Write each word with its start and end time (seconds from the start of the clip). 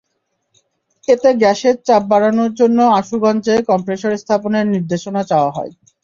এতে 1.07 1.29
গ্যাসের 1.41 1.75
চাপ 1.87 2.03
বাড়ানোর 2.11 2.51
জন্য 2.59 2.79
আশুগঞ্জে 2.99 3.55
কমপ্রেসর 3.69 4.11
স্থাপনের 4.17 4.65
নির্দেশনা 4.73 5.21
চাওয়া 5.29 5.51
হয়। 5.51 5.71